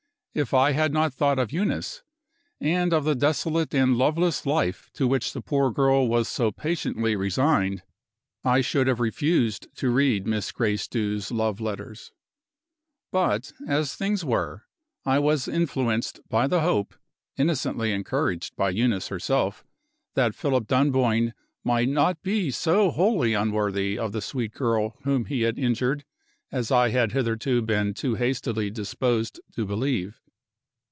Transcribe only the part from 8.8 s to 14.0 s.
have refused to read Miss Gracedieu's love letters. But, as